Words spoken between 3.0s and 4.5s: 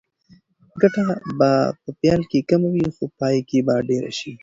په پای کې به ډېره شي.